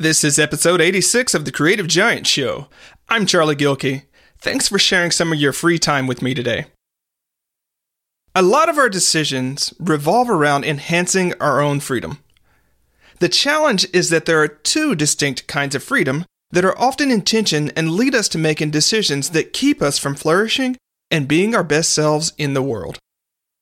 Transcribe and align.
This 0.00 0.22
is 0.22 0.38
episode 0.38 0.80
86 0.80 1.34
of 1.34 1.44
the 1.44 1.50
Creative 1.50 1.88
Giant 1.88 2.24
Show. 2.24 2.68
I'm 3.08 3.26
Charlie 3.26 3.56
Gilkey. 3.56 4.04
Thanks 4.40 4.68
for 4.68 4.78
sharing 4.78 5.10
some 5.10 5.32
of 5.32 5.40
your 5.40 5.52
free 5.52 5.76
time 5.76 6.06
with 6.06 6.22
me 6.22 6.34
today. 6.34 6.66
A 8.32 8.40
lot 8.40 8.68
of 8.68 8.78
our 8.78 8.88
decisions 8.88 9.74
revolve 9.80 10.30
around 10.30 10.64
enhancing 10.64 11.34
our 11.40 11.60
own 11.60 11.80
freedom. 11.80 12.20
The 13.18 13.28
challenge 13.28 13.88
is 13.92 14.08
that 14.10 14.24
there 14.24 14.40
are 14.40 14.46
two 14.46 14.94
distinct 14.94 15.48
kinds 15.48 15.74
of 15.74 15.82
freedom 15.82 16.24
that 16.52 16.64
are 16.64 16.78
often 16.78 17.10
in 17.10 17.22
tension 17.22 17.72
and 17.74 17.90
lead 17.90 18.14
us 18.14 18.28
to 18.28 18.38
making 18.38 18.70
decisions 18.70 19.30
that 19.30 19.52
keep 19.52 19.82
us 19.82 19.98
from 19.98 20.14
flourishing 20.14 20.76
and 21.10 21.26
being 21.26 21.56
our 21.56 21.64
best 21.64 21.92
selves 21.92 22.34
in 22.38 22.54
the 22.54 22.62
world. 22.62 23.00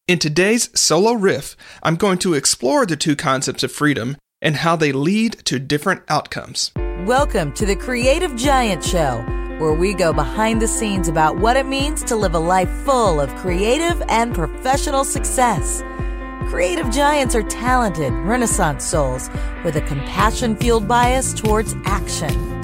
In 0.07 0.18
today's 0.18 0.68
solo 0.79 1.14
riff, 1.14 1.57
I'm 1.82 1.96
going 1.96 2.18
to 2.18 2.34
explore 2.34 2.84
the 2.84 2.95
two 2.95 3.16
concepts 3.16 3.62
of 3.62 3.73
freedom 3.73 4.18
and 4.43 4.57
how 4.57 4.77
they 4.77 4.93
lead 4.93 5.32
to 5.45 5.59
different 5.59 6.03
outcomes. 6.09 6.73
Welcome 7.05 7.53
to 7.55 7.64
the 7.64 7.77
Creative 7.77 8.35
Giant 8.36 8.85
Show, 8.85 9.25
where 9.58 9.72
we 9.72 9.94
go 9.94 10.13
behind 10.13 10.61
the 10.61 10.68
scenes 10.68 11.08
about 11.08 11.39
what 11.39 11.57
it 11.57 11.67
means 11.67 12.03
to 12.04 12.17
live 12.17 12.35
a 12.35 12.39
life 12.39 12.71
full 12.85 13.21
of 13.21 13.35
creative 13.36 14.03
and 14.08 14.35
professional 14.35 15.04
success. 15.04 15.82
Creative 16.49 16.91
giants 16.91 17.35
are 17.35 17.43
talented, 17.43 18.13
renaissance 18.13 18.85
souls 18.85 19.30
with 19.64 19.77
a 19.77 19.80
compassion 19.82 20.55
fueled 20.57 20.86
bias 20.86 21.32
towards 21.32 21.75
action. 21.85 22.61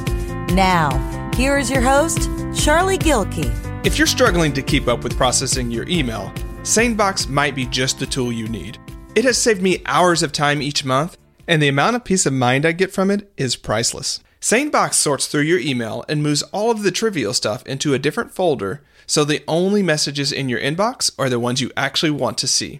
Now, 0.54 0.90
here 1.34 1.56
is 1.56 1.70
your 1.70 1.80
host, 1.80 2.28
Charlie 2.54 2.98
Gilkey. 2.98 3.50
If 3.86 3.98
you're 3.98 4.06
struggling 4.06 4.52
to 4.52 4.62
keep 4.62 4.86
up 4.86 5.02
with 5.02 5.16
processing 5.16 5.70
your 5.70 5.88
email, 5.88 6.32
SaneBox 6.62 7.28
might 7.28 7.54
be 7.56 7.66
just 7.66 7.98
the 7.98 8.06
tool 8.06 8.30
you 8.30 8.46
need. 8.46 8.78
It 9.16 9.24
has 9.24 9.36
saved 9.36 9.62
me 9.62 9.82
hours 9.86 10.22
of 10.22 10.32
time 10.32 10.62
each 10.62 10.84
month 10.84 11.16
and 11.46 11.62
the 11.62 11.68
amount 11.68 11.96
of 11.96 12.04
peace 12.04 12.26
of 12.26 12.32
mind 12.32 12.64
I 12.64 12.72
get 12.72 12.92
from 12.92 13.10
it 13.10 13.32
is 13.36 13.56
priceless. 13.56 14.20
SaneBox 14.40 14.94
sorts 14.94 15.26
through 15.26 15.42
your 15.42 15.60
email 15.60 16.04
and 16.08 16.22
moves 16.22 16.42
all 16.44 16.70
of 16.70 16.82
the 16.82 16.90
trivial 16.90 17.32
stuff 17.32 17.64
into 17.66 17.94
a 17.94 17.98
different 17.98 18.32
folder 18.32 18.82
so 19.06 19.24
the 19.24 19.42
only 19.46 19.82
messages 19.82 20.32
in 20.32 20.48
your 20.48 20.60
inbox 20.60 21.12
are 21.18 21.28
the 21.28 21.40
ones 21.40 21.60
you 21.60 21.70
actually 21.76 22.10
want 22.10 22.38
to 22.38 22.46
see. 22.46 22.78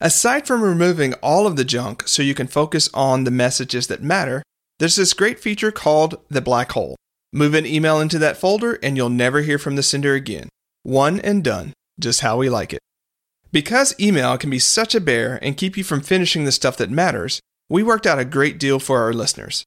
Aside 0.00 0.46
from 0.46 0.62
removing 0.62 1.14
all 1.22 1.46
of 1.46 1.56
the 1.56 1.64
junk 1.64 2.06
so 2.06 2.22
you 2.22 2.34
can 2.34 2.46
focus 2.46 2.90
on 2.92 3.24
the 3.24 3.30
messages 3.30 3.86
that 3.86 4.02
matter, 4.02 4.42
there's 4.78 4.96
this 4.96 5.14
great 5.14 5.40
feature 5.40 5.72
called 5.72 6.20
the 6.28 6.42
black 6.42 6.72
hole. 6.72 6.96
Move 7.32 7.54
an 7.54 7.66
email 7.66 8.00
into 8.00 8.18
that 8.18 8.36
folder 8.36 8.78
and 8.82 8.96
you'll 8.96 9.08
never 9.08 9.40
hear 9.40 9.58
from 9.58 9.76
the 9.76 9.82
sender 9.82 10.14
again. 10.14 10.48
One 10.82 11.20
and 11.20 11.42
done, 11.42 11.72
just 11.98 12.20
how 12.20 12.36
we 12.36 12.50
like 12.50 12.72
it. 12.72 12.80
Because 13.52 13.98
email 13.98 14.36
can 14.36 14.50
be 14.50 14.58
such 14.58 14.94
a 14.94 15.00
bear 15.00 15.38
and 15.40 15.56
keep 15.56 15.76
you 15.76 15.84
from 15.84 16.02
finishing 16.02 16.44
the 16.44 16.52
stuff 16.52 16.76
that 16.76 16.90
matters, 16.90 17.40
we 17.68 17.82
worked 17.82 18.06
out 18.06 18.18
a 18.18 18.24
great 18.24 18.58
deal 18.58 18.78
for 18.78 19.00
our 19.02 19.12
listeners. 19.12 19.64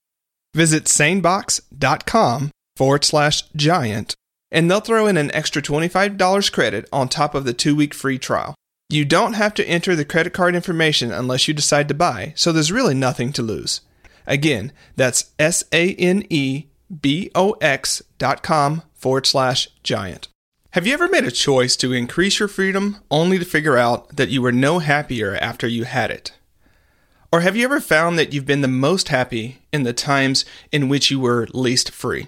Visit 0.53 0.85
sanebox.com 0.85 2.51
forward 2.75 3.03
slash 3.03 3.43
giant, 3.55 4.15
and 4.51 4.69
they'll 4.69 4.79
throw 4.79 5.05
in 5.05 5.17
an 5.17 5.33
extra 5.33 5.61
$25 5.61 6.51
credit 6.51 6.87
on 6.91 7.07
top 7.07 7.35
of 7.35 7.45
the 7.45 7.53
two 7.53 7.75
week 7.75 7.93
free 7.93 8.17
trial. 8.17 8.55
You 8.89 9.05
don't 9.05 9.33
have 9.33 9.53
to 9.55 9.67
enter 9.67 9.95
the 9.95 10.05
credit 10.05 10.33
card 10.33 10.55
information 10.55 11.11
unless 11.11 11.47
you 11.47 11.53
decide 11.53 11.87
to 11.89 11.93
buy, 11.93 12.33
so 12.35 12.51
there's 12.51 12.71
really 12.71 12.95
nothing 12.95 13.31
to 13.33 13.43
lose. 13.43 13.81
Again, 14.25 14.71
that's 14.95 15.31
S 15.37 15.63
A 15.71 15.93
N 15.95 16.23
E 16.29 16.65
B 17.01 17.29
O 17.35 17.51
X 17.61 18.01
dot 18.17 18.41
com 18.41 18.81
forward 18.95 19.27
slash 19.27 19.67
giant. 19.83 20.27
Have 20.71 20.87
you 20.87 20.93
ever 20.93 21.07
made 21.07 21.25
a 21.25 21.31
choice 21.31 21.75
to 21.77 21.93
increase 21.93 22.39
your 22.39 22.47
freedom 22.47 22.97
only 23.09 23.39
to 23.39 23.45
figure 23.45 23.77
out 23.77 24.15
that 24.15 24.29
you 24.29 24.41
were 24.41 24.51
no 24.51 24.79
happier 24.79 25.35
after 25.35 25.67
you 25.67 25.83
had 25.83 26.11
it? 26.11 26.31
Or 27.31 27.41
have 27.41 27.55
you 27.55 27.63
ever 27.63 27.79
found 27.79 28.17
that 28.17 28.33
you've 28.33 28.45
been 28.45 28.61
the 28.61 28.67
most 28.67 29.09
happy 29.09 29.59
in 29.71 29.83
the 29.83 29.93
times 29.93 30.45
in 30.71 30.89
which 30.89 31.11
you 31.11 31.19
were 31.19 31.47
least 31.53 31.91
free? 31.91 32.27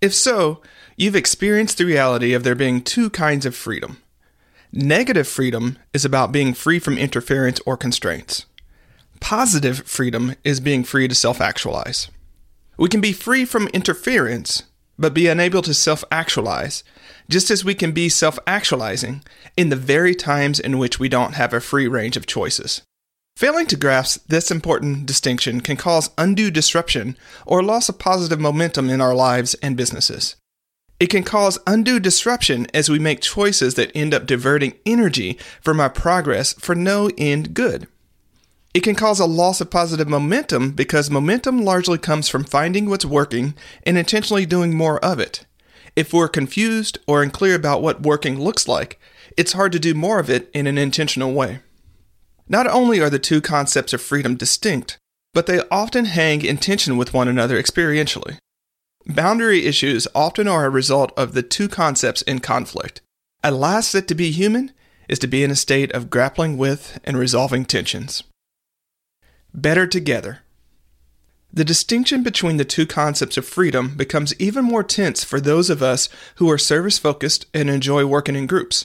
If 0.00 0.12
so, 0.12 0.60
you've 0.96 1.16
experienced 1.16 1.78
the 1.78 1.84
reality 1.84 2.32
of 2.32 2.42
there 2.42 2.56
being 2.56 2.82
two 2.82 3.10
kinds 3.10 3.46
of 3.46 3.54
freedom. 3.54 3.98
Negative 4.72 5.26
freedom 5.26 5.78
is 5.94 6.04
about 6.04 6.32
being 6.32 6.52
free 6.52 6.78
from 6.78 6.98
interference 6.98 7.60
or 7.64 7.76
constraints. 7.76 8.46
Positive 9.20 9.86
freedom 9.86 10.34
is 10.44 10.60
being 10.60 10.84
free 10.84 11.08
to 11.08 11.14
self 11.14 11.40
actualize. 11.40 12.08
We 12.76 12.88
can 12.88 13.00
be 13.00 13.12
free 13.12 13.44
from 13.44 13.68
interference, 13.68 14.64
but 14.98 15.14
be 15.14 15.26
unable 15.26 15.62
to 15.62 15.74
self 15.74 16.04
actualize, 16.10 16.84
just 17.28 17.50
as 17.50 17.64
we 17.64 17.74
can 17.74 17.92
be 17.92 18.08
self 18.08 18.38
actualizing 18.46 19.22
in 19.56 19.68
the 19.68 19.76
very 19.76 20.14
times 20.14 20.60
in 20.60 20.78
which 20.78 20.98
we 20.98 21.08
don't 21.08 21.34
have 21.34 21.52
a 21.52 21.60
free 21.60 21.88
range 21.88 22.16
of 22.16 22.26
choices. 22.26 22.82
Failing 23.38 23.66
to 23.66 23.76
grasp 23.76 24.26
this 24.26 24.50
important 24.50 25.06
distinction 25.06 25.60
can 25.60 25.76
cause 25.76 26.10
undue 26.18 26.50
disruption 26.50 27.16
or 27.46 27.62
loss 27.62 27.88
of 27.88 27.96
positive 27.96 28.40
momentum 28.40 28.90
in 28.90 29.00
our 29.00 29.14
lives 29.14 29.54
and 29.62 29.76
businesses. 29.76 30.34
It 30.98 31.06
can 31.06 31.22
cause 31.22 31.56
undue 31.64 32.00
disruption 32.00 32.66
as 32.74 32.88
we 32.88 32.98
make 32.98 33.20
choices 33.20 33.76
that 33.76 33.92
end 33.94 34.12
up 34.12 34.26
diverting 34.26 34.72
energy 34.84 35.38
from 35.60 35.78
our 35.78 35.88
progress 35.88 36.52
for 36.54 36.74
no 36.74 37.12
end 37.16 37.54
good. 37.54 37.86
It 38.74 38.82
can 38.82 38.96
cause 38.96 39.20
a 39.20 39.24
loss 39.24 39.60
of 39.60 39.70
positive 39.70 40.08
momentum 40.08 40.72
because 40.72 41.08
momentum 41.08 41.62
largely 41.62 41.98
comes 41.98 42.28
from 42.28 42.42
finding 42.42 42.90
what's 42.90 43.04
working 43.04 43.54
and 43.84 43.96
intentionally 43.96 44.46
doing 44.46 44.76
more 44.76 44.98
of 44.98 45.20
it. 45.20 45.46
If 45.94 46.12
we're 46.12 46.26
confused 46.26 46.98
or 47.06 47.22
unclear 47.22 47.54
about 47.54 47.82
what 47.82 48.02
working 48.02 48.40
looks 48.40 48.66
like, 48.66 48.98
it's 49.36 49.52
hard 49.52 49.70
to 49.70 49.78
do 49.78 49.94
more 49.94 50.18
of 50.18 50.28
it 50.28 50.50
in 50.52 50.66
an 50.66 50.76
intentional 50.76 51.32
way. 51.32 51.60
Not 52.48 52.66
only 52.66 53.00
are 53.00 53.10
the 53.10 53.18
two 53.18 53.40
concepts 53.40 53.92
of 53.92 54.00
freedom 54.00 54.36
distinct, 54.36 54.98
but 55.34 55.46
they 55.46 55.60
often 55.70 56.06
hang 56.06 56.42
in 56.42 56.56
tension 56.56 56.96
with 56.96 57.12
one 57.12 57.28
another 57.28 57.60
experientially. 57.62 58.38
Boundary 59.06 59.64
issues 59.64 60.08
often 60.14 60.48
are 60.48 60.66
a 60.66 60.70
result 60.70 61.12
of 61.16 61.32
the 61.32 61.42
two 61.42 61.68
concepts 61.68 62.22
in 62.22 62.40
conflict. 62.40 63.00
At 63.42 63.54
last, 63.54 63.92
that 63.92 64.08
to 64.08 64.14
be 64.14 64.30
human 64.30 64.72
is 65.08 65.18
to 65.20 65.26
be 65.26 65.44
in 65.44 65.50
a 65.50 65.56
state 65.56 65.92
of 65.92 66.10
grappling 66.10 66.58
with 66.58 66.98
and 67.04 67.16
resolving 67.16 67.64
tensions. 67.64 68.22
Better 69.54 69.86
together. 69.86 70.40
The 71.52 71.64
distinction 71.64 72.22
between 72.22 72.58
the 72.58 72.64
two 72.64 72.86
concepts 72.86 73.38
of 73.38 73.46
freedom 73.46 73.96
becomes 73.96 74.38
even 74.38 74.64
more 74.64 74.82
tense 74.82 75.24
for 75.24 75.40
those 75.40 75.70
of 75.70 75.82
us 75.82 76.10
who 76.36 76.50
are 76.50 76.58
service 76.58 76.98
focused 76.98 77.46
and 77.54 77.70
enjoy 77.70 78.04
working 78.04 78.36
in 78.36 78.46
groups. 78.46 78.84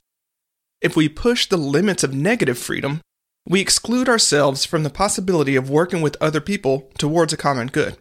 If 0.81 0.95
we 0.95 1.09
push 1.09 1.47
the 1.47 1.57
limits 1.57 2.03
of 2.03 2.13
negative 2.13 2.57
freedom, 2.57 3.01
we 3.45 3.59
exclude 3.59 4.07
ourselves 4.07 4.65
from 4.65 4.83
the 4.83 4.89
possibility 4.89 5.55
of 5.55 5.69
working 5.69 6.01
with 6.01 6.17
other 6.21 6.41
people 6.41 6.89
towards 6.97 7.33
a 7.33 7.37
common 7.37 7.67
good. 7.67 7.97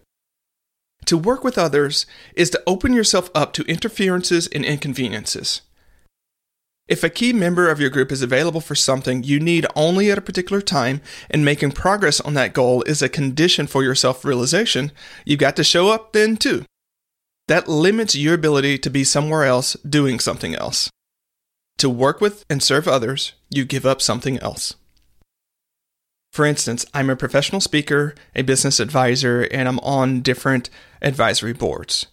To 1.07 1.19
work 1.19 1.43
with 1.43 1.59
others 1.59 2.07
is 2.37 2.51
to 2.51 2.63
open 2.67 2.93
yourself 2.93 3.31
up 3.35 3.53
to 3.55 3.65
interferences 3.65 4.47
and 4.47 4.65
inconveniences. 4.65 5.63
If 6.89 7.03
a 7.03 7.11
key 7.11 7.33
member 7.33 7.71
of 7.71 7.81
your 7.81 7.91
group 7.91 8.13
is 8.13 8.23
available 8.23 8.61
for 8.61 8.75
something 8.75 9.23
you 9.23 9.41
need 9.41 9.67
only 9.75 10.11
at 10.11 10.19
a 10.19 10.23
particular 10.23 10.61
time 10.61 11.01
and 11.31 11.45
making 11.45 11.73
progress 11.73 12.21
on 12.21 12.35
that 12.35 12.55
goal 12.55 12.83
is 12.83 13.03
a 13.03 13.09
condition 13.09 13.67
for 13.67 13.83
your 13.83 13.95
self 13.95 14.25
realization, 14.25 14.93
you've 15.25 15.41
got 15.41 15.57
to 15.57 15.65
show 15.65 15.91
up 15.91 16.13
then 16.13 16.37
too. 16.37 16.65
That 17.49 17.69
limits 17.69 18.15
your 18.15 18.35
ability 18.35 18.79
to 18.79 18.91
be 18.91 19.05
somewhere 19.05 19.45
else 19.45 19.75
doing 19.89 20.21
something 20.21 20.55
else. 20.55 20.91
To 21.79 21.89
work 21.89 22.21
with 22.21 22.45
and 22.49 22.63
serve 22.63 22.87
others, 22.87 23.33
you 23.51 23.65
give 23.65 23.87
up 23.87 24.01
something 24.03 24.39
else. 24.39 24.75
For 26.33 26.47
instance, 26.47 26.87
I'm 26.95 27.11
a 27.11 27.17
professional 27.17 27.61
speaker, 27.61 28.15
a 28.35 28.41
business 28.41 28.81
advisor, 28.81 29.43
and 29.51 29.69
I'm 29.69 29.79
on 29.81 30.23
different 30.23 30.71
advisory 31.03 31.53
boards. 31.53 32.07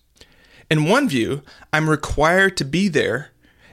In 0.69 0.89
one 0.89 1.07
view, 1.07 1.41
I'm 1.71 1.89
required 1.89 2.57
to 2.57 2.65
be 2.65 2.89
there, 2.89 3.29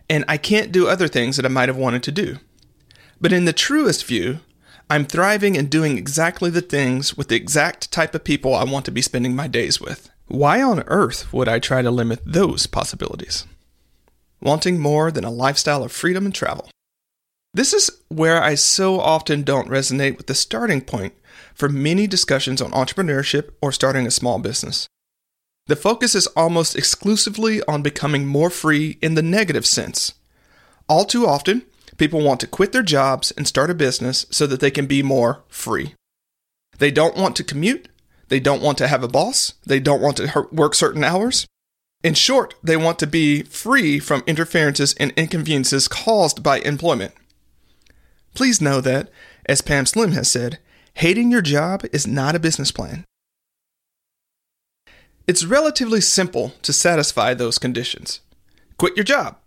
and 0.09 0.25
I 0.29 0.37
can't 0.37 0.71
do 0.71 0.87
other 0.87 1.09
things 1.09 1.37
that 1.37 1.45
I 1.45 1.49
might 1.49 1.69
have 1.69 1.77
wanted 1.77 2.05
to 2.05 2.13
do. 2.13 2.39
But 3.21 3.33
in 3.33 3.45
the 3.45 3.53
truest 3.53 4.07
view, 4.07 4.39
I'm 4.89 5.05
thriving 5.05 5.57
and 5.57 5.69
doing 5.69 5.99
exactly 5.99 6.49
the 6.49 6.61
things 6.61 7.17
with 7.17 7.27
the 7.27 7.35
exact 7.35 7.91
type 7.91 8.15
of 8.15 8.23
people 8.23 8.55
I 8.55 8.63
want 8.63 8.85
to 8.85 8.93
be 8.93 9.03
spending 9.03 9.35
my 9.35 9.49
days 9.49 9.81
with. 9.81 10.11
Why 10.29 10.63
on 10.63 10.85
earth 10.87 11.33
would 11.33 11.49
I 11.49 11.59
try 11.59 11.83
to 11.83 11.91
limit 11.91 12.21
those 12.25 12.69
possibilities? 12.69 13.47
Wanting 14.41 14.79
more 14.79 15.11
than 15.11 15.25
a 15.25 15.31
lifestyle 15.31 15.83
of 15.83 15.91
freedom 15.91 16.25
and 16.25 16.35
travel. 16.35 16.71
This 17.57 17.73
is 17.73 17.91
where 18.09 18.43
I 18.43 18.55
so 18.55 19.01
often 19.01 19.43
don't 19.43 19.71
resonate 19.71 20.19
with 20.19 20.27
the 20.27 20.35
starting 20.35 20.83
point 20.83 21.15
for 21.55 21.71
many 21.71 22.07
discussions 22.07 22.61
on 22.61 22.71
entrepreneurship 22.73 23.49
or 23.63 23.73
starting 23.73 24.07
a 24.07 24.11
small 24.11 24.39
business. 24.39 24.87
The 25.67 25.75
focus 25.75 26.15
is 26.15 26.27
almost 26.37 26.77
exclusively 26.77 27.63
on 27.63 27.81
becoming 27.81 28.27
more 28.27 28.51
free 28.51 28.99
in 29.01 29.15
the 29.15 29.23
negative 29.23 29.65
sense. 29.65 30.13
All 30.87 31.07
too 31.07 31.27
often, 31.27 31.63
people 31.97 32.21
want 32.21 32.41
to 32.41 32.47
quit 32.47 32.73
their 32.73 32.83
jobs 32.83 33.31
and 33.39 33.49
start 33.49 33.71
a 33.71 33.75
business 33.75 34.27
so 34.31 34.47
that 34.49 34.61
they 34.61 34.71
can 34.71 34.85
be 34.85 35.03
more 35.03 35.43
free. 35.49 35.95
They 36.77 36.91
don't 36.91 37.17
want 37.17 37.37
to 37.37 37.43
commute, 37.43 37.89
they 38.29 38.39
don't 38.39 38.61
want 38.61 38.77
to 38.79 38.87
have 38.87 39.03
a 39.03 39.09
boss, 39.09 39.55
they 39.65 39.81
don't 39.81 40.03
want 40.03 40.19
to 40.19 40.47
work 40.53 40.75
certain 40.75 41.03
hours. 41.03 41.47
In 42.05 42.13
short, 42.13 42.55
they 42.63 42.77
want 42.77 42.99
to 42.99 43.07
be 43.07 43.45
free 43.45 43.99
from 43.99 44.25
interferences 44.27 44.93
and 45.01 45.11
inconveniences 45.17 45.89
caused 45.89 46.43
by 46.43 46.59
employment. 46.59 47.15
Please 48.37 48.61
know 48.61 48.83
that, 48.83 49.09
as 49.47 49.63
Pam 49.63 49.87
Slim 49.87 50.13
has 50.13 50.31
said, 50.31 50.59
hating 50.95 51.31
your 51.31 51.41
job 51.41 51.87
is 51.91 52.07
not 52.07 52.35
a 52.35 52.39
business 52.39 52.71
plan. 52.71 53.05
It's 55.27 55.45
relatively 55.45 56.03
simple 56.03 56.53
to 56.61 56.73
satisfy 56.73 57.33
those 57.33 57.59
conditions. 57.59 58.21
Quit 58.77 58.95
your 58.95 59.05
job. 59.05 59.39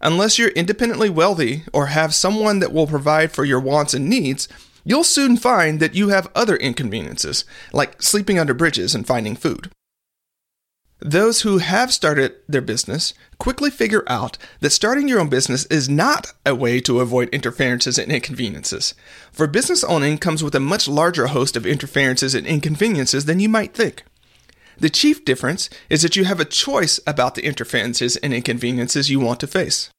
Unless 0.00 0.38
you're 0.38 0.48
independently 0.48 1.10
wealthy 1.10 1.64
or 1.74 1.86
have 1.86 2.14
someone 2.14 2.58
that 2.60 2.72
will 2.72 2.86
provide 2.86 3.32
for 3.32 3.44
your 3.44 3.60
wants 3.60 3.92
and 3.92 4.08
needs, 4.08 4.48
you'll 4.82 5.04
soon 5.04 5.36
find 5.36 5.78
that 5.80 5.94
you 5.94 6.08
have 6.08 6.30
other 6.34 6.56
inconveniences, 6.56 7.44
like 7.74 8.00
sleeping 8.00 8.38
under 8.38 8.54
bridges 8.54 8.94
and 8.94 9.06
finding 9.06 9.36
food. 9.36 9.70
Those 11.00 11.42
who 11.42 11.58
have 11.58 11.92
started 11.92 12.36
their 12.48 12.62
business 12.62 13.12
quickly 13.38 13.70
figure 13.70 14.02
out 14.06 14.38
that 14.60 14.70
starting 14.70 15.08
your 15.08 15.20
own 15.20 15.28
business 15.28 15.66
is 15.66 15.90
not 15.90 16.32
a 16.46 16.54
way 16.54 16.80
to 16.80 17.00
avoid 17.00 17.28
interferences 17.30 17.98
and 17.98 18.10
inconveniences. 18.10 18.94
For 19.30 19.46
business 19.46 19.84
owning 19.84 20.16
comes 20.16 20.42
with 20.42 20.54
a 20.54 20.60
much 20.60 20.88
larger 20.88 21.26
host 21.28 21.54
of 21.54 21.66
interferences 21.66 22.34
and 22.34 22.46
inconveniences 22.46 23.26
than 23.26 23.40
you 23.40 23.48
might 23.48 23.74
think. 23.74 24.04
The 24.78 24.90
chief 24.90 25.24
difference 25.24 25.68
is 25.90 26.02
that 26.02 26.16
you 26.16 26.24
have 26.24 26.40
a 26.40 26.46
choice 26.46 26.98
about 27.06 27.34
the 27.34 27.44
interferences 27.44 28.16
and 28.16 28.32
inconveniences 28.32 29.10
you 29.10 29.20
want 29.20 29.40
to 29.40 29.46
face. 29.46 29.90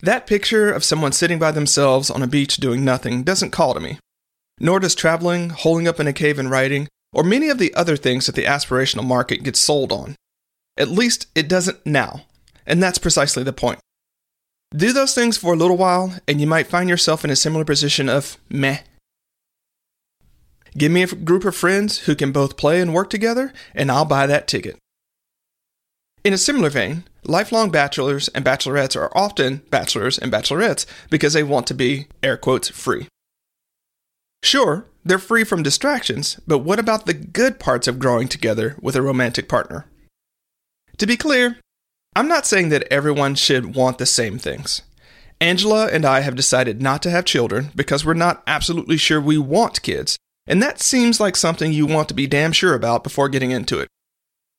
That 0.00 0.26
picture 0.26 0.72
of 0.72 0.84
someone 0.84 1.12
sitting 1.12 1.38
by 1.38 1.52
themselves 1.52 2.10
on 2.10 2.22
a 2.22 2.26
beach 2.26 2.56
doing 2.56 2.84
nothing 2.84 3.22
doesn't 3.22 3.50
call 3.50 3.74
to 3.74 3.80
me. 3.80 3.98
Nor 4.58 4.80
does 4.80 4.94
traveling, 4.94 5.50
holing 5.50 5.88
up 5.88 6.00
in 6.00 6.06
a 6.06 6.12
cave 6.12 6.38
and 6.38 6.50
writing, 6.50 6.88
or 7.16 7.24
many 7.24 7.48
of 7.48 7.56
the 7.56 7.72
other 7.74 7.96
things 7.96 8.26
that 8.26 8.34
the 8.34 8.44
aspirational 8.44 9.04
market 9.04 9.42
gets 9.42 9.58
sold 9.58 9.90
on. 9.90 10.14
At 10.76 10.88
least 10.88 11.28
it 11.34 11.48
doesn't 11.48 11.86
now, 11.86 12.26
and 12.66 12.82
that's 12.82 12.98
precisely 12.98 13.42
the 13.42 13.54
point. 13.54 13.80
Do 14.76 14.92
those 14.92 15.14
things 15.14 15.38
for 15.38 15.54
a 15.54 15.56
little 15.56 15.78
while, 15.78 16.14
and 16.28 16.42
you 16.42 16.46
might 16.46 16.66
find 16.66 16.90
yourself 16.90 17.24
in 17.24 17.30
a 17.30 17.36
similar 17.36 17.64
position 17.64 18.10
of 18.10 18.36
meh. 18.50 18.80
Give 20.76 20.92
me 20.92 21.04
a 21.04 21.06
group 21.06 21.46
of 21.46 21.56
friends 21.56 22.00
who 22.00 22.14
can 22.14 22.32
both 22.32 22.58
play 22.58 22.82
and 22.82 22.92
work 22.92 23.08
together, 23.08 23.54
and 23.74 23.90
I'll 23.90 24.04
buy 24.04 24.26
that 24.26 24.46
ticket. 24.46 24.76
In 26.22 26.34
a 26.34 26.38
similar 26.38 26.68
vein, 26.68 27.04
lifelong 27.24 27.70
bachelors 27.70 28.28
and 28.28 28.44
bachelorettes 28.44 28.94
are 28.94 29.16
often 29.16 29.62
bachelors 29.70 30.18
and 30.18 30.30
bachelorettes 30.30 30.84
because 31.08 31.32
they 31.32 31.42
want 31.42 31.66
to 31.68 31.74
be, 31.74 32.08
air 32.22 32.36
quotes, 32.36 32.68
free. 32.68 33.08
Sure, 34.42 34.86
they're 35.04 35.18
free 35.18 35.44
from 35.44 35.62
distractions, 35.62 36.40
but 36.46 36.58
what 36.58 36.78
about 36.78 37.06
the 37.06 37.14
good 37.14 37.58
parts 37.58 37.88
of 37.88 37.98
growing 37.98 38.28
together 38.28 38.76
with 38.80 38.96
a 38.96 39.02
romantic 39.02 39.48
partner? 39.48 39.86
To 40.98 41.06
be 41.06 41.16
clear, 41.16 41.58
I'm 42.14 42.28
not 42.28 42.46
saying 42.46 42.70
that 42.70 42.86
everyone 42.90 43.34
should 43.34 43.74
want 43.74 43.98
the 43.98 44.06
same 44.06 44.38
things. 44.38 44.82
Angela 45.40 45.88
and 45.88 46.06
I 46.06 46.20
have 46.20 46.34
decided 46.34 46.80
not 46.80 47.02
to 47.02 47.10
have 47.10 47.26
children 47.26 47.70
because 47.76 48.04
we're 48.04 48.14
not 48.14 48.42
absolutely 48.46 48.96
sure 48.96 49.20
we 49.20 49.36
want 49.36 49.82
kids, 49.82 50.16
and 50.46 50.62
that 50.62 50.80
seems 50.80 51.20
like 51.20 51.36
something 51.36 51.72
you 51.72 51.86
want 51.86 52.08
to 52.08 52.14
be 52.14 52.26
damn 52.26 52.52
sure 52.52 52.74
about 52.74 53.04
before 53.04 53.28
getting 53.28 53.50
into 53.50 53.78
it. 53.78 53.88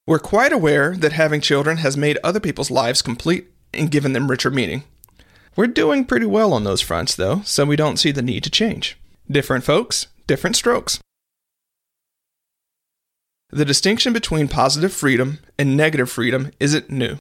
We're 0.06 0.19
quite 0.19 0.53
aware 0.53 0.95
that 0.95 1.13
having 1.13 1.41
children 1.41 1.77
has 1.77 1.97
made 1.97 2.19
other 2.24 2.39
people's 2.39 2.71
lives 2.71 3.01
complete 3.01 3.47
and 3.74 3.91
given 3.91 4.13
them 4.13 4.29
richer 4.29 4.51
meaning. 4.51 4.83
We're 5.56 5.68
doing 5.68 6.06
pretty 6.06 6.27
well 6.27 6.53
on 6.53 6.63
those 6.63 6.81
fronts, 6.81 7.15
though, 7.15 7.41
so 7.44 7.65
we 7.65 7.75
don't 7.75 7.97
see 7.97 8.12
the 8.12 8.21
need 8.21 8.44
to 8.44 8.50
change. 8.51 8.97
Different 9.29 9.65
folks, 9.65 10.07
different 10.25 10.56
strokes. 10.56 11.00
The 13.50 13.65
distinction 13.65 14.13
between 14.13 14.47
positive 14.47 14.94
freedom 14.94 15.39
and 15.59 15.75
negative 15.75 16.09
freedom 16.09 16.51
isn't 16.59 16.89
new. 16.89 17.18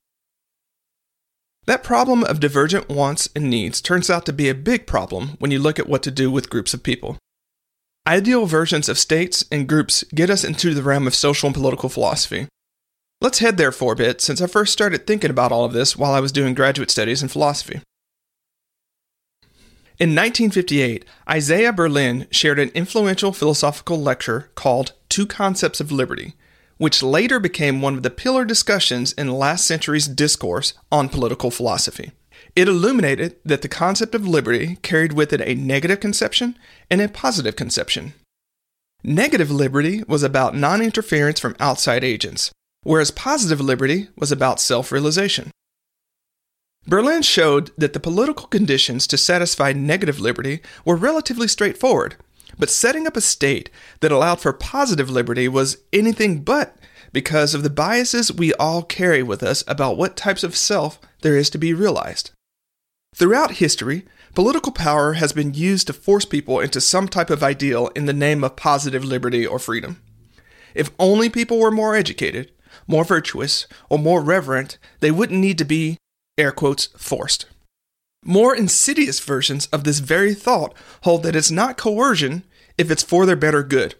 That 1.66 1.82
problem 1.82 2.22
of 2.22 2.38
divergent 2.38 2.88
wants 2.88 3.28
and 3.34 3.50
needs 3.50 3.80
turns 3.80 4.08
out 4.08 4.24
to 4.26 4.32
be 4.32 4.48
a 4.48 4.54
big 4.54 4.86
problem 4.86 5.30
when 5.40 5.50
you 5.50 5.58
look 5.58 5.80
at 5.80 5.88
what 5.88 6.04
to 6.04 6.12
do 6.12 6.30
with 6.30 6.50
groups 6.50 6.72
of 6.74 6.84
people. 6.84 7.18
Ideal 8.06 8.46
versions 8.46 8.88
of 8.88 9.00
states 9.00 9.44
and 9.50 9.68
groups 9.68 10.04
get 10.14 10.30
us 10.30 10.44
into 10.44 10.74
the 10.74 10.84
realm 10.84 11.08
of 11.08 11.14
social 11.14 11.48
and 11.48 11.54
political 11.54 11.88
philosophy. 11.88 12.46
Let's 13.20 13.40
head 13.40 13.56
there 13.56 13.72
for 13.72 13.94
a 13.94 13.96
bit, 13.96 14.20
since 14.20 14.40
I 14.40 14.46
first 14.46 14.72
started 14.72 15.06
thinking 15.06 15.30
about 15.30 15.50
all 15.50 15.64
of 15.64 15.72
this 15.72 15.96
while 15.96 16.12
I 16.12 16.20
was 16.20 16.30
doing 16.30 16.54
graduate 16.54 16.90
studies 16.90 17.20
in 17.20 17.28
philosophy. 17.28 17.80
In 19.98 20.10
1958, 20.10 21.06
Isaiah 21.30 21.72
Berlin 21.72 22.26
shared 22.30 22.58
an 22.58 22.68
influential 22.74 23.32
philosophical 23.32 23.98
lecture 23.98 24.50
called 24.54 24.92
Two 25.08 25.24
Concepts 25.24 25.80
of 25.80 25.90
Liberty, 25.90 26.34
which 26.76 27.02
later 27.02 27.40
became 27.40 27.80
one 27.80 27.94
of 27.94 28.02
the 28.02 28.10
pillar 28.10 28.44
discussions 28.44 29.14
in 29.14 29.32
last 29.32 29.66
century's 29.66 30.06
discourse 30.06 30.74
on 30.92 31.08
political 31.08 31.50
philosophy. 31.50 32.12
It 32.54 32.68
illuminated 32.68 33.36
that 33.42 33.62
the 33.62 33.68
concept 33.68 34.14
of 34.14 34.28
liberty 34.28 34.76
carried 34.82 35.14
with 35.14 35.32
it 35.32 35.40
a 35.40 35.54
negative 35.54 36.00
conception 36.00 36.58
and 36.90 37.00
a 37.00 37.08
positive 37.08 37.56
conception. 37.56 38.12
Negative 39.02 39.50
liberty 39.50 40.02
was 40.06 40.22
about 40.22 40.54
non 40.54 40.82
interference 40.82 41.40
from 41.40 41.56
outside 41.58 42.04
agents, 42.04 42.52
whereas 42.82 43.10
positive 43.10 43.62
liberty 43.62 44.08
was 44.14 44.30
about 44.30 44.60
self 44.60 44.92
realization. 44.92 45.50
Berlin 46.88 47.22
showed 47.22 47.72
that 47.76 47.92
the 47.92 48.00
political 48.00 48.46
conditions 48.46 49.06
to 49.08 49.16
satisfy 49.16 49.72
negative 49.72 50.20
liberty 50.20 50.60
were 50.84 50.94
relatively 50.94 51.48
straightforward, 51.48 52.16
but 52.58 52.70
setting 52.70 53.06
up 53.06 53.16
a 53.16 53.20
state 53.20 53.70
that 54.00 54.12
allowed 54.12 54.40
for 54.40 54.52
positive 54.52 55.10
liberty 55.10 55.48
was 55.48 55.78
anything 55.92 56.42
but 56.42 56.76
because 57.12 57.54
of 57.54 57.62
the 57.62 57.70
biases 57.70 58.32
we 58.32 58.52
all 58.54 58.82
carry 58.82 59.22
with 59.22 59.42
us 59.42 59.64
about 59.66 59.96
what 59.96 60.16
types 60.16 60.44
of 60.44 60.56
self 60.56 61.00
there 61.22 61.36
is 61.36 61.50
to 61.50 61.58
be 61.58 61.74
realized. 61.74 62.30
Throughout 63.16 63.52
history, 63.52 64.04
political 64.34 64.70
power 64.70 65.14
has 65.14 65.32
been 65.32 65.54
used 65.54 65.86
to 65.86 65.92
force 65.92 66.24
people 66.24 66.60
into 66.60 66.80
some 66.80 67.08
type 67.08 67.30
of 67.30 67.42
ideal 67.42 67.88
in 67.96 68.06
the 68.06 68.12
name 68.12 68.44
of 68.44 68.54
positive 68.54 69.04
liberty 69.04 69.46
or 69.46 69.58
freedom. 69.58 70.02
If 70.74 70.90
only 70.98 71.30
people 71.30 71.58
were 71.58 71.70
more 71.70 71.96
educated, 71.96 72.52
more 72.86 73.04
virtuous, 73.04 73.66
or 73.88 73.98
more 73.98 74.20
reverent, 74.20 74.76
they 75.00 75.10
wouldn't 75.10 75.40
need 75.40 75.56
to 75.58 75.64
be, 75.64 75.96
air 76.38 76.52
quotes, 76.52 76.86
forced. 76.96 77.46
More 78.24 78.56
insidious 78.56 79.20
versions 79.20 79.66
of 79.66 79.84
this 79.84 80.00
very 80.00 80.34
thought 80.34 80.74
hold 81.02 81.22
that 81.22 81.36
it's 81.36 81.50
not 81.50 81.76
coercion 81.76 82.42
if 82.76 82.90
it's 82.90 83.02
for 83.02 83.24
their 83.24 83.36
better 83.36 83.62
good. 83.62 83.94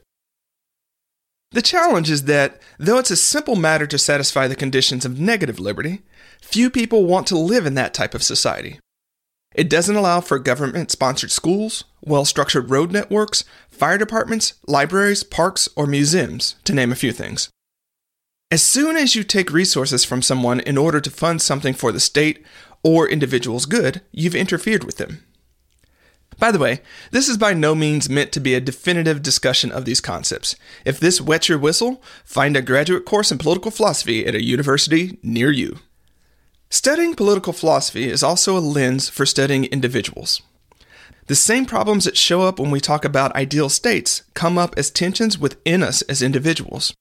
The 1.53 1.63
challenge 1.63 2.11
is 2.11 2.25
that, 2.25 2.61
though 2.79 2.99
it's 2.99 3.11
a 3.11 3.17
simple 3.17 3.57
matter 3.57 3.87
to 3.87 3.99
satisfy 3.99 4.49
the 4.49 4.57
conditions 4.57 5.05
of 5.05 5.21
negative 5.21 5.61
liberty, 5.61 6.03
few 6.43 6.71
people 6.71 7.07
want 7.07 7.27
to 7.29 7.39
live 7.39 7.67
in 7.67 7.75
that 7.75 7.95
type 7.95 8.15
of 8.15 8.23
society. 8.23 8.81
It 9.55 9.71
doesn't 9.71 9.97
allow 9.97 10.21
for 10.21 10.39
government 10.39 10.91
sponsored 10.91 11.31
schools, 11.31 11.85
well 12.03 12.25
structured 12.25 12.69
road 12.71 12.93
networks, 12.93 13.45
fire 13.71 13.97
departments, 13.97 14.55
libraries, 14.67 15.23
parks, 15.23 15.69
or 15.77 15.87
museums, 15.87 16.57
to 16.65 16.75
name 16.75 16.93
a 16.93 16.97
few 16.97 17.13
things. 17.13 17.49
As 18.49 18.63
soon 18.63 18.97
as 18.97 19.17
you 19.17 19.25
take 19.25 19.51
resources 19.51 20.05
from 20.05 20.23
someone 20.23 20.61
in 20.61 20.79
order 20.79 21.01
to 21.01 21.11
fund 21.11 21.43
something 21.43 21.75
for 21.75 21.91
the 21.91 21.99
state 21.99 22.45
or 22.85 23.09
individual's 23.09 23.67
good, 23.67 24.03
you've 24.13 24.37
interfered 24.37 24.85
with 24.85 24.99
them. 24.99 25.25
By 26.39 26.53
the 26.53 26.59
way, 26.61 26.81
this 27.11 27.29
is 27.29 27.39
by 27.39 27.55
no 27.55 27.75
means 27.75 28.09
meant 28.09 28.31
to 28.33 28.41
be 28.41 28.55
a 28.55 28.61
definitive 28.61 29.21
discussion 29.21 29.73
of 29.73 29.85
these 29.85 30.01
concepts. 30.01 30.55
If 30.85 31.01
this 31.01 31.21
wets 31.21 31.49
your 31.49 31.59
whistle, 31.59 32.01
find 32.25 32.57
a 32.57 32.63
graduate 32.63 33.05
course 33.05 33.33
in 33.33 33.39
political 33.39 33.73
philosophy 33.73 34.25
at 34.25 34.37
a 34.37 34.45
university 34.45 35.19
near 35.25 35.51
you. 35.51 35.79
Studying 36.71 37.15
political 37.15 37.53
philosophy 37.53 38.09
is 38.09 38.23
also 38.23 38.57
a 38.57 38.61
lens 38.61 39.09
for 39.09 39.27
studying 39.27 39.65
individuals. 39.65 40.41
The 41.27 41.35
same 41.35 41.67
problems 41.67 42.05
that 42.05 42.17
show 42.17 42.43
up 42.43 42.61
when 42.61 42.71
we 42.71 42.79
talk 42.79 43.05
about 43.05 43.35
ideal 43.35 43.69
states 43.69 44.23
come 44.35 44.57
up 44.57 44.75
as 44.77 44.91
tensions 44.91 45.37
within 45.37 45.83
us 45.83 46.03
as 46.03 46.23
individuals. 46.23 46.95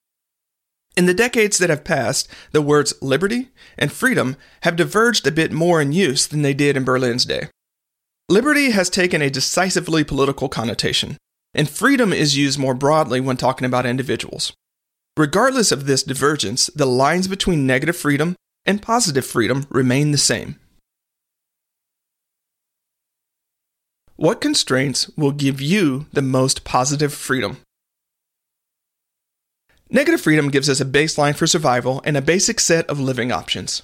In 0.96 1.04
the 1.04 1.12
decades 1.12 1.58
that 1.58 1.68
have 1.68 1.84
passed, 1.84 2.26
the 2.52 2.62
words 2.62 2.94
liberty 3.02 3.50
and 3.76 3.92
freedom 3.92 4.36
have 4.62 4.76
diverged 4.76 5.26
a 5.26 5.30
bit 5.30 5.52
more 5.52 5.80
in 5.80 5.92
use 5.92 6.26
than 6.26 6.40
they 6.40 6.54
did 6.54 6.74
in 6.74 6.84
Berlin's 6.84 7.26
day. 7.26 7.48
Liberty 8.30 8.70
has 8.70 8.88
taken 8.88 9.20
a 9.20 9.30
decisively 9.30 10.04
political 10.04 10.48
connotation, 10.48 11.18
and 11.52 11.68
freedom 11.68 12.14
is 12.14 12.36
used 12.36 12.58
more 12.58 12.74
broadly 12.74 13.20
when 13.20 13.36
talking 13.36 13.66
about 13.66 13.84
individuals. 13.84 14.54
Regardless 15.18 15.70
of 15.70 15.86
this 15.86 16.02
divergence, 16.02 16.66
the 16.74 16.86
lines 16.86 17.28
between 17.28 17.66
negative 17.66 17.96
freedom 17.96 18.34
and 18.64 18.82
positive 18.82 19.24
freedom 19.24 19.66
remain 19.70 20.12
the 20.12 20.18
same. 20.18 20.58
What 24.16 24.40
constraints 24.40 25.10
will 25.16 25.32
give 25.32 25.60
you 25.60 26.06
the 26.12 26.22
most 26.22 26.64
positive 26.64 27.12
freedom? 27.12 27.58
Negative 29.88 30.20
freedom 30.20 30.50
gives 30.50 30.68
us 30.68 30.80
a 30.80 30.84
baseline 30.84 31.36
for 31.36 31.46
survival 31.46 32.02
and 32.04 32.16
a 32.16 32.22
basic 32.22 32.60
set 32.60 32.86
of 32.88 33.00
living 33.00 33.30
options. 33.30 33.82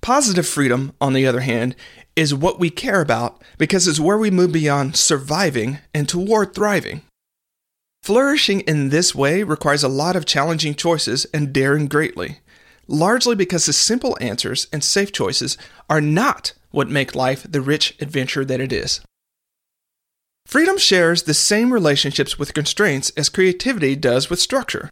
Positive 0.00 0.46
freedom, 0.46 0.92
on 1.00 1.12
the 1.12 1.26
other 1.26 1.40
hand, 1.40 1.74
is 2.14 2.34
what 2.34 2.60
we 2.60 2.70
care 2.70 3.00
about 3.00 3.42
because 3.58 3.88
it's 3.88 4.00
where 4.00 4.18
we 4.18 4.30
move 4.30 4.52
beyond 4.52 4.96
surviving 4.96 5.78
and 5.92 6.08
toward 6.08 6.54
thriving. 6.54 7.02
Flourishing 8.02 8.60
in 8.60 8.90
this 8.90 9.14
way 9.14 9.42
requires 9.42 9.82
a 9.82 9.88
lot 9.88 10.14
of 10.14 10.26
challenging 10.26 10.74
choices 10.74 11.24
and 11.34 11.52
daring 11.52 11.86
greatly 11.88 12.38
largely 12.88 13.34
because 13.34 13.66
the 13.66 13.72
simple 13.72 14.16
answers 14.20 14.66
and 14.72 14.82
safe 14.82 15.12
choices 15.12 15.58
are 15.88 16.00
not 16.00 16.52
what 16.70 16.88
make 16.88 17.14
life 17.14 17.46
the 17.48 17.60
rich 17.60 17.94
adventure 18.00 18.44
that 18.44 18.60
it 18.60 18.72
is. 18.72 19.00
Freedom 20.46 20.78
shares 20.78 21.24
the 21.24 21.34
same 21.34 21.72
relationships 21.72 22.38
with 22.38 22.54
constraints 22.54 23.10
as 23.16 23.28
creativity 23.28 23.96
does 23.96 24.30
with 24.30 24.38
structure. 24.38 24.88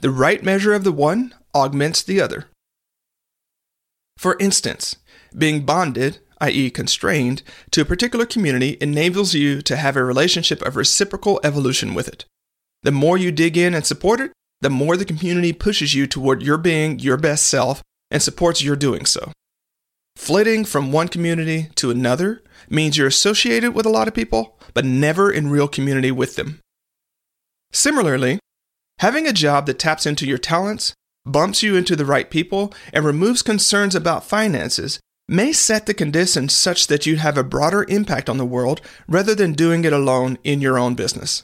The 0.00 0.10
right 0.10 0.42
measure 0.42 0.74
of 0.74 0.84
the 0.84 0.92
one 0.92 1.34
augments 1.54 2.02
the 2.02 2.20
other. 2.20 2.46
For 4.18 4.36
instance, 4.38 4.96
being 5.36 5.64
bonded, 5.64 6.18
i.e., 6.40 6.70
constrained, 6.70 7.42
to 7.70 7.80
a 7.80 7.86
particular 7.86 8.26
community 8.26 8.76
enables 8.80 9.34
you 9.34 9.62
to 9.62 9.76
have 9.76 9.96
a 9.96 10.04
relationship 10.04 10.62
of 10.62 10.76
reciprocal 10.76 11.40
evolution 11.42 11.94
with 11.94 12.08
it. 12.08 12.24
The 12.82 12.92
more 12.92 13.16
you 13.18 13.32
dig 13.32 13.56
in 13.56 13.74
and 13.74 13.84
support 13.84 14.20
it, 14.20 14.32
the 14.60 14.70
more 14.70 14.96
the 14.96 15.04
community 15.04 15.52
pushes 15.52 15.94
you 15.94 16.06
toward 16.06 16.42
your 16.42 16.58
being 16.58 16.98
your 16.98 17.16
best 17.16 17.46
self 17.46 17.82
and 18.10 18.22
supports 18.22 18.62
your 18.62 18.76
doing 18.76 19.04
so. 19.04 19.32
Flitting 20.14 20.64
from 20.64 20.92
one 20.92 21.08
community 21.08 21.68
to 21.74 21.90
another 21.90 22.42
means 22.70 22.96
you're 22.96 23.06
associated 23.06 23.74
with 23.74 23.84
a 23.84 23.90
lot 23.90 24.08
of 24.08 24.14
people, 24.14 24.58
but 24.72 24.84
never 24.84 25.30
in 25.30 25.50
real 25.50 25.68
community 25.68 26.10
with 26.10 26.36
them. 26.36 26.60
Similarly, 27.72 28.38
having 28.98 29.26
a 29.26 29.32
job 29.32 29.66
that 29.66 29.78
taps 29.78 30.06
into 30.06 30.26
your 30.26 30.38
talents, 30.38 30.94
bumps 31.24 31.62
you 31.62 31.76
into 31.76 31.96
the 31.96 32.04
right 32.04 32.30
people, 32.30 32.72
and 32.92 33.04
removes 33.04 33.42
concerns 33.42 33.94
about 33.94 34.24
finances 34.24 35.00
may 35.28 35.52
set 35.52 35.86
the 35.86 35.94
conditions 35.94 36.52
such 36.54 36.86
that 36.86 37.04
you 37.04 37.16
have 37.16 37.36
a 37.36 37.42
broader 37.42 37.84
impact 37.88 38.30
on 38.30 38.38
the 38.38 38.44
world 38.44 38.80
rather 39.08 39.34
than 39.34 39.52
doing 39.52 39.84
it 39.84 39.92
alone 39.92 40.38
in 40.44 40.60
your 40.60 40.78
own 40.78 40.94
business. 40.94 41.42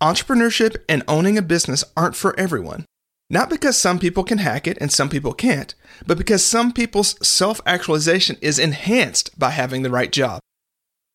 Entrepreneurship 0.00 0.76
and 0.88 1.02
owning 1.08 1.36
a 1.36 1.42
business 1.42 1.82
aren't 1.96 2.14
for 2.14 2.38
everyone. 2.38 2.84
Not 3.28 3.50
because 3.50 3.76
some 3.76 3.98
people 3.98 4.22
can 4.22 4.38
hack 4.38 4.68
it 4.68 4.78
and 4.80 4.92
some 4.92 5.08
people 5.08 5.32
can't, 5.32 5.74
but 6.06 6.18
because 6.18 6.44
some 6.44 6.72
people's 6.72 7.16
self 7.26 7.60
actualization 7.66 8.36
is 8.40 8.58
enhanced 8.58 9.36
by 9.36 9.50
having 9.50 9.82
the 9.82 9.90
right 9.90 10.12
job. 10.12 10.38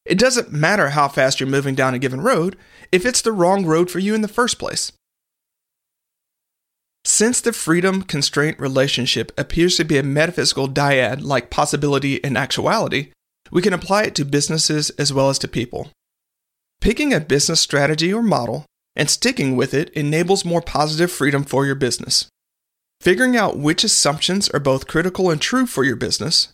It 0.06 0.20
doesn't 0.20 0.52
matter 0.52 0.90
how 0.90 1.08
fast 1.08 1.40
you're 1.40 1.48
moving 1.48 1.76
down 1.76 1.94
a 1.94 2.00
given 2.00 2.22
road 2.22 2.58
if 2.92 3.06
it's 3.06 3.22
the 3.22 3.32
wrong 3.32 3.66
road 3.66 3.90
for 3.90 4.00
you 4.00 4.14
in 4.14 4.22
the 4.22 4.28
first 4.28 4.60
place. 4.60 4.92
Since 7.04 7.42
the 7.42 7.52
freedom 7.52 8.04
constraint 8.04 8.60
relationship 8.60 9.32
appears 9.38 9.76
to 9.78 9.84
be 9.84 9.98
a 9.98 10.04
metaphysical 10.04 10.68
dyad 10.68 11.24
like 11.24 11.50
possibility 11.50 12.24
and 12.24 12.38
actuality, 12.38 13.12
we 13.52 13.62
can 13.62 13.74
apply 13.74 14.04
it 14.04 14.16
to 14.16 14.26
businesses 14.26 14.92
as 14.92 15.12
well 15.12 15.30
as 15.30 15.40
to 15.40 15.48
people. 15.48 15.90
Picking 16.80 17.14
a 17.14 17.20
business 17.20 17.60
strategy 17.60 18.14
or 18.14 18.22
model 18.22 18.66
and 18.96 19.10
sticking 19.10 19.56
with 19.56 19.74
it 19.74 19.90
enables 19.92 20.46
more 20.46 20.62
positive 20.62 21.12
freedom 21.12 21.44
for 21.44 21.66
your 21.66 21.76
business. 21.76 22.28
Figuring 23.02 23.36
out 23.36 23.58
which 23.58 23.84
assumptions 23.84 24.48
are 24.50 24.60
both 24.60 24.88
critical 24.88 25.32
and 25.32 25.42
true 25.42 25.66
for 25.66 25.84
your 25.84 25.96
business, 25.96 26.50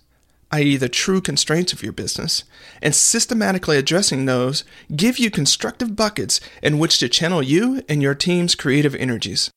i.e., 0.52 0.78
the 0.78 0.88
true 0.88 1.20
constraints 1.20 1.74
of 1.74 1.84
your 1.84 1.92
business, 1.92 2.46
and 2.82 2.96
systematically 2.96 3.78
addressing 3.78 4.26
those 4.26 4.64
give 4.96 5.20
you 5.20 5.30
constructive 5.30 5.96
buckets 5.96 6.40
in 6.64 6.80
which 6.80 7.00
to 7.00 7.10
channel 7.10 7.44
you 7.44 7.82
and 7.90 8.02
your 8.02 8.16
team's 8.16 8.56
creative 8.56 8.96
energies. 8.96 9.52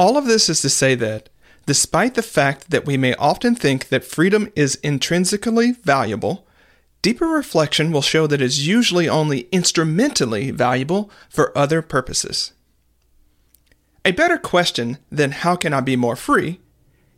All 0.00 0.16
of 0.16 0.24
this 0.24 0.48
is 0.48 0.60
to 0.62 0.68
say 0.68 0.96
that, 0.96 1.28
despite 1.66 2.14
the 2.14 2.22
fact 2.22 2.70
that 2.70 2.86
we 2.86 2.96
may 2.96 3.14
often 3.14 3.54
think 3.54 3.88
that 3.88 4.02
freedom 4.02 4.50
is 4.56 4.74
intrinsically 4.82 5.72
valuable, 5.72 6.48
Deeper 7.02 7.26
reflection 7.26 7.92
will 7.92 8.02
show 8.02 8.26
that 8.26 8.42
it's 8.42 8.58
usually 8.58 9.08
only 9.08 9.48
instrumentally 9.52 10.50
valuable 10.50 11.10
for 11.30 11.56
other 11.56 11.80
purposes. 11.80 12.52
A 14.04 14.12
better 14.12 14.36
question 14.36 14.98
than 15.10 15.30
how 15.30 15.56
can 15.56 15.72
I 15.72 15.80
be 15.80 15.96
more 15.96 16.16
free 16.16 16.60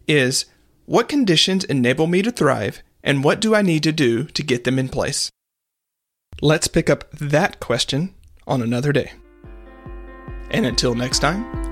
is 0.07 0.47
what 0.85 1.09
conditions 1.09 1.65
enable 1.65 2.07
me 2.07 2.23
to 2.23 2.31
thrive 2.31 2.83
and 3.03 3.25
what 3.25 3.41
do 3.41 3.55
I 3.55 3.63
need 3.63 3.83
to 3.85 3.93
do 3.93 4.25
to 4.25 4.43
get 4.43 4.65
them 4.65 4.79
in 4.79 4.89
place? 4.89 5.31
Let's 6.41 6.69
pick 6.69 6.89
up 6.89 7.11
that 7.13 7.59
question 7.59 8.15
on 8.47 8.63
another 8.63 8.93
day. 8.93 9.13
And 10.51 10.67
until 10.67 10.95
next 10.95 11.21
time, 11.21 11.72